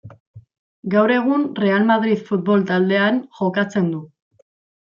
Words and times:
Gaur 0.93 1.13
egun 1.15 1.43
Real 1.59 1.85
Madrid 1.91 2.25
futbol 2.31 2.65
taldean 2.73 3.23
jokatzen 3.41 3.93
du. 3.97 4.05